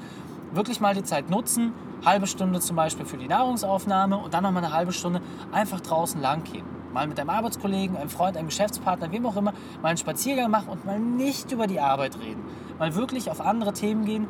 Wirklich 0.54 0.80
mal 0.80 0.94
die 0.94 1.04
Zeit 1.04 1.30
nutzen, 1.30 1.74
halbe 2.06 2.28
Stunde 2.28 2.62
zum 2.62 2.76
Beispiel 2.76 3.06
für 3.06 3.18
die 3.18 3.28
Nahrungsaufnahme 3.28 4.18
und 4.18 4.34
dann 4.34 4.44
nochmal 4.44 4.64
eine 4.64 4.74
halbe 4.74 4.94
Stunde 4.94 5.22
einfach 5.52 5.82
draußen 5.82 6.22
lang 6.22 6.44
gehen 6.44 6.75
mal 6.96 7.08
mit 7.08 7.20
einem 7.20 7.30
Arbeitskollegen, 7.30 7.98
einem 7.98 8.10
Freund, 8.10 8.38
einem 8.38 8.48
Geschäftspartner, 8.48 9.12
wem 9.12 9.26
auch 9.26 9.36
immer, 9.36 9.54
mal 9.82 9.90
einen 9.90 9.98
Spaziergang 9.98 10.50
machen 10.50 10.70
und 10.70 10.86
mal 10.86 10.98
nicht 10.98 11.52
über 11.52 11.68
die 11.68 11.80
Arbeit 11.80 12.18
reden. 12.18 12.42
Mal 12.80 12.96
wirklich 12.96 13.30
auf 13.30 13.42
andere 13.42 13.74
Themen 13.74 14.06
gehen. 14.06 14.28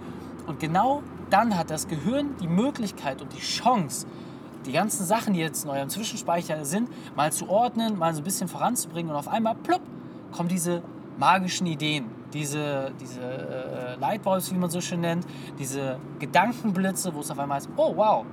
Und 0.47 0.59
genau 0.59 1.03
dann 1.29 1.57
hat 1.57 1.69
das 1.69 1.87
Gehirn 1.87 2.35
die 2.41 2.47
Möglichkeit 2.47 3.21
und 3.21 3.31
die 3.33 3.39
Chance, 3.39 4.07
die 4.65 4.71
ganzen 4.71 5.05
Sachen, 5.05 5.35
die 5.35 5.39
jetzt 5.39 5.63
in 5.63 5.69
eurem 5.69 5.89
Zwischenspeicher 5.89 6.65
sind, 6.65 6.89
mal 7.15 7.31
zu 7.31 7.47
ordnen, 7.49 7.99
mal 7.99 8.13
so 8.15 8.21
ein 8.21 8.23
bisschen 8.23 8.47
voranzubringen 8.47 9.11
und 9.11 9.17
auf 9.17 9.27
einmal, 9.27 9.53
plopp, 9.55 9.81
kommen 10.31 10.49
diese 10.49 10.81
magischen 11.19 11.67
Ideen, 11.67 12.05
diese, 12.33 12.91
diese 12.99 13.21
äh, 13.21 13.95
Lightbulbs, 13.99 14.51
wie 14.51 14.57
man 14.57 14.71
so 14.71 14.81
schön 14.81 15.01
nennt, 15.01 15.25
diese 15.59 15.99
Gedankenblitze, 16.17 17.13
wo 17.13 17.19
es 17.19 17.29
auf 17.29 17.37
einmal 17.37 17.59
ist, 17.59 17.69
oh 17.77 17.95
wow, 17.95 18.25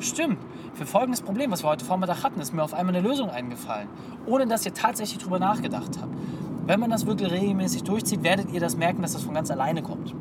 Stimmt. 0.00 0.38
Für 0.74 0.86
folgendes 0.86 1.20
Problem, 1.20 1.50
was 1.50 1.62
wir 1.62 1.68
heute 1.68 1.84
Vormittag 1.84 2.24
hatten, 2.24 2.40
ist 2.40 2.52
mir 2.52 2.62
auf 2.62 2.74
einmal 2.74 2.94
eine 2.96 3.06
Lösung 3.06 3.30
eingefallen, 3.30 3.88
ohne 4.26 4.46
dass 4.46 4.64
ihr 4.64 4.74
tatsächlich 4.74 5.18
darüber 5.18 5.38
nachgedacht 5.38 5.98
habt. 6.00 6.14
Wenn 6.66 6.80
man 6.80 6.90
das 6.90 7.06
wirklich 7.06 7.30
regelmäßig 7.30 7.82
durchzieht, 7.82 8.22
werdet 8.22 8.50
ihr 8.52 8.60
das 8.60 8.76
merken, 8.76 9.02
dass 9.02 9.12
das 9.12 9.22
von 9.22 9.34
ganz 9.34 9.50
alleine 9.50 9.82
kommt. 9.82 10.14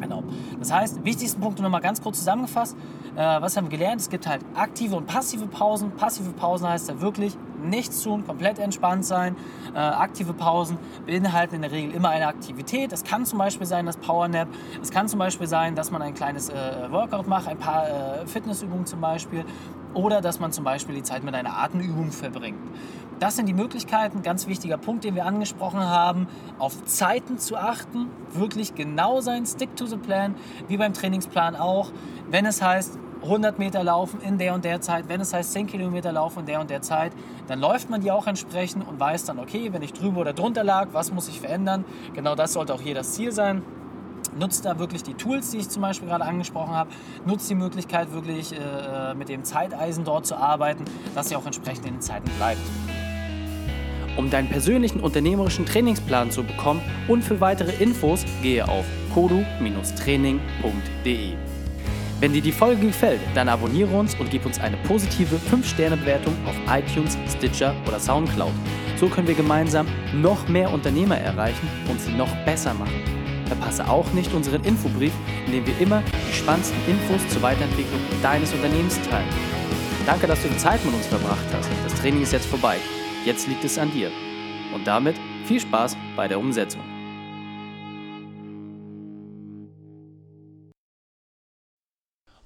Genau. 0.00 0.22
Das 0.58 0.72
heißt, 0.72 1.04
wichtigsten 1.04 1.40
Punkte 1.40 1.62
nochmal 1.62 1.80
ganz 1.80 2.02
kurz 2.02 2.18
zusammengefasst. 2.18 2.76
Äh, 3.16 3.40
was 3.40 3.56
haben 3.56 3.66
wir 3.70 3.78
gelernt? 3.78 4.00
Es 4.00 4.08
gibt 4.08 4.26
halt 4.26 4.42
aktive 4.54 4.96
und 4.96 5.06
passive 5.06 5.46
Pausen. 5.46 5.92
Passive 5.92 6.32
Pausen 6.32 6.68
heißt 6.68 6.88
ja 6.88 7.00
wirklich 7.00 7.36
nichts 7.60 8.02
tun, 8.02 8.26
komplett 8.26 8.58
entspannt 8.58 9.04
sein. 9.04 9.36
Äh, 9.74 9.78
aktive 9.78 10.32
Pausen 10.32 10.78
beinhalten 11.06 11.56
in 11.56 11.62
der 11.62 11.72
Regel 11.72 11.94
immer 11.94 12.10
eine 12.10 12.26
Aktivität. 12.26 12.92
Es 12.92 13.04
kann 13.04 13.26
zum 13.26 13.38
Beispiel 13.38 13.66
sein, 13.66 13.86
das 13.86 13.96
Powernap. 13.96 14.48
Es 14.82 14.90
kann 14.90 15.08
zum 15.08 15.18
Beispiel 15.18 15.46
sein, 15.46 15.74
dass 15.74 15.90
man 15.90 16.02
ein 16.02 16.14
kleines 16.14 16.48
äh, 16.48 16.54
Workout 16.90 17.26
macht, 17.26 17.48
ein 17.48 17.58
paar 17.58 17.88
äh, 17.88 18.26
Fitnessübungen 18.26 18.86
zum 18.86 19.00
Beispiel. 19.00 19.44
Oder 19.94 20.20
dass 20.20 20.38
man 20.38 20.52
zum 20.52 20.64
Beispiel 20.64 20.94
die 20.94 21.02
Zeit 21.02 21.24
mit 21.24 21.34
einer 21.34 21.58
Atemübung 21.58 22.12
verbringt. 22.12 22.58
Das 23.20 23.36
sind 23.36 23.46
die 23.46 23.54
Möglichkeiten. 23.54 24.22
Ganz 24.22 24.46
wichtiger 24.46 24.78
Punkt, 24.78 25.04
den 25.04 25.14
wir 25.14 25.26
angesprochen 25.26 25.80
haben, 25.80 26.26
auf 26.58 26.84
Zeiten 26.86 27.38
zu 27.38 27.56
achten, 27.56 28.06
wirklich 28.32 28.74
genau 28.74 29.20
sein, 29.20 29.44
stick 29.44 29.76
to 29.76 29.84
the 29.84 29.98
plan, 29.98 30.34
wie 30.68 30.78
beim 30.78 30.94
Trainingsplan 30.94 31.54
auch. 31.54 31.90
Wenn 32.30 32.46
es 32.46 32.62
heißt, 32.62 32.98
100 33.22 33.58
Meter 33.58 33.84
laufen 33.84 34.20
in 34.20 34.38
der 34.38 34.54
und 34.54 34.64
der 34.64 34.80
Zeit, 34.80 35.08
wenn 35.08 35.20
es 35.20 35.32
heißt 35.32 35.52
10 35.52 35.66
Kilometer 35.66 36.12
laufen 36.12 36.40
in 36.40 36.46
der 36.46 36.60
und 36.60 36.70
der 36.70 36.82
Zeit, 36.82 37.12
dann 37.48 37.60
läuft 37.60 37.90
man 37.90 38.00
die 38.00 38.10
auch 38.10 38.26
entsprechend 38.26 38.88
und 38.88 38.98
weiß 38.98 39.26
dann, 39.26 39.38
okay, 39.38 39.72
wenn 39.72 39.82
ich 39.82 39.92
drüber 39.92 40.22
oder 40.22 40.32
drunter 40.32 40.64
lag, 40.64 40.88
was 40.92 41.12
muss 41.12 41.28
ich 41.28 41.40
verändern? 41.40 41.84
Genau 42.14 42.34
das 42.34 42.54
sollte 42.54 42.74
auch 42.74 42.80
hier 42.80 42.94
das 42.94 43.12
Ziel 43.12 43.30
sein. 43.32 43.62
Nutzt 44.38 44.64
da 44.64 44.78
wirklich 44.78 45.02
die 45.02 45.14
Tools, 45.14 45.50
die 45.50 45.58
ich 45.58 45.68
zum 45.68 45.82
Beispiel 45.82 46.08
gerade 46.08 46.24
angesprochen 46.24 46.72
habe. 46.72 46.90
Nutzt 47.26 47.50
die 47.50 47.56
Möglichkeit, 47.56 48.12
wirklich 48.12 48.52
äh, 48.52 49.14
mit 49.14 49.28
dem 49.28 49.44
Zeiteisen 49.44 50.04
dort 50.04 50.26
zu 50.26 50.36
arbeiten, 50.36 50.84
dass 51.14 51.30
ihr 51.30 51.38
auch 51.38 51.46
entsprechend 51.46 51.86
in 51.86 51.94
den 51.94 52.00
Zeiten 52.00 52.28
bleibt. 52.36 52.60
Um 54.16 54.30
deinen 54.30 54.48
persönlichen 54.48 55.00
unternehmerischen 55.00 55.66
Trainingsplan 55.66 56.30
zu 56.30 56.44
bekommen 56.44 56.80
und 57.08 57.24
für 57.24 57.40
weitere 57.40 57.72
Infos 57.82 58.24
gehe 58.42 58.68
auf 58.68 58.84
kodu-training.de. 59.14 61.49
Wenn 62.20 62.34
dir 62.34 62.42
die 62.42 62.52
Folge 62.52 62.88
gefällt, 62.88 63.22
dann 63.34 63.48
abonniere 63.48 63.96
uns 63.96 64.14
und 64.14 64.30
gib 64.30 64.44
uns 64.44 64.60
eine 64.60 64.76
positive 64.76 65.36
5-Sterne-Bewertung 65.36 66.36
auf 66.46 66.54
iTunes, 66.68 67.16
Stitcher 67.34 67.74
oder 67.88 67.98
Soundcloud. 67.98 68.52
So 68.98 69.08
können 69.08 69.26
wir 69.26 69.34
gemeinsam 69.34 69.86
noch 70.12 70.46
mehr 70.46 70.70
Unternehmer 70.70 71.16
erreichen 71.16 71.66
und 71.88 71.98
sie 71.98 72.12
noch 72.12 72.28
besser 72.44 72.74
machen. 72.74 73.02
Verpasse 73.46 73.88
auch 73.88 74.12
nicht 74.12 74.34
unseren 74.34 74.62
Infobrief, 74.64 75.14
in 75.46 75.52
dem 75.52 75.66
wir 75.66 75.80
immer 75.80 76.02
die 76.28 76.34
spannendsten 76.34 76.78
Infos 76.86 77.26
zur 77.28 77.40
Weiterentwicklung 77.40 78.00
deines 78.22 78.52
Unternehmens 78.52 79.00
teilen. 79.08 79.28
Danke, 80.04 80.26
dass 80.26 80.42
du 80.42 80.48
die 80.48 80.58
Zeit 80.58 80.84
mit 80.84 80.92
uns 80.92 81.06
verbracht 81.06 81.46
hast. 81.54 81.70
Das 81.84 81.94
Training 82.02 82.20
ist 82.20 82.34
jetzt 82.34 82.46
vorbei. 82.46 82.76
Jetzt 83.24 83.48
liegt 83.48 83.64
es 83.64 83.78
an 83.78 83.90
dir. 83.92 84.10
Und 84.74 84.86
damit 84.86 85.16
viel 85.46 85.60
Spaß 85.60 85.96
bei 86.16 86.28
der 86.28 86.38
Umsetzung. 86.38 86.82